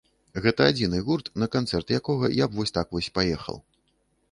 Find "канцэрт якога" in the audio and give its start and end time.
1.57-2.33